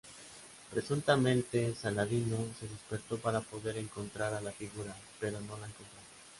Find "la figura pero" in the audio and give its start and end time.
4.41-5.39